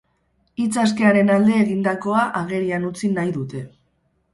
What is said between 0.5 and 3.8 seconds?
Hitz askearen alde egindakoa agerian utzi nahi dute.